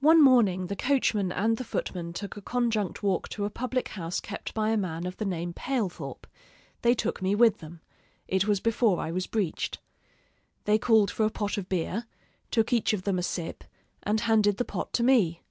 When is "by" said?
4.52-4.70